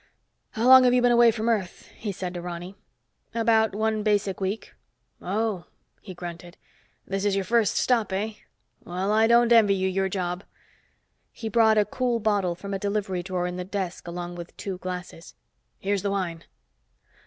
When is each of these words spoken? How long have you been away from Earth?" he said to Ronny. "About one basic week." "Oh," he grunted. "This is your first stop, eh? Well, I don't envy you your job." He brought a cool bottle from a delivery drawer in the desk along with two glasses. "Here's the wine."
How 0.53 0.67
long 0.67 0.83
have 0.83 0.95
you 0.95 1.01
been 1.03 1.11
away 1.11 1.29
from 1.29 1.47
Earth?" 1.47 1.89
he 1.95 2.11
said 2.11 2.33
to 2.33 2.41
Ronny. 2.41 2.75
"About 3.35 3.75
one 3.75 4.01
basic 4.01 4.41
week." 4.41 4.73
"Oh," 5.21 5.65
he 6.01 6.15
grunted. 6.15 6.57
"This 7.05 7.23
is 7.23 7.35
your 7.35 7.45
first 7.45 7.77
stop, 7.77 8.11
eh? 8.11 8.33
Well, 8.83 9.11
I 9.11 9.27
don't 9.27 9.51
envy 9.53 9.75
you 9.75 9.87
your 9.87 10.09
job." 10.09 10.43
He 11.31 11.49
brought 11.49 11.77
a 11.77 11.85
cool 11.85 12.19
bottle 12.19 12.55
from 12.55 12.73
a 12.73 12.79
delivery 12.79 13.21
drawer 13.21 13.45
in 13.45 13.57
the 13.57 13.63
desk 13.63 14.07
along 14.07 14.33
with 14.37 14.57
two 14.57 14.79
glasses. 14.79 15.35
"Here's 15.77 16.01
the 16.01 16.09
wine." 16.09 16.45